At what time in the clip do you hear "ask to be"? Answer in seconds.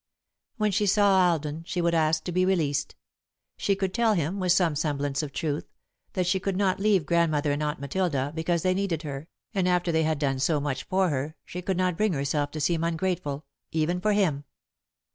1.93-2.43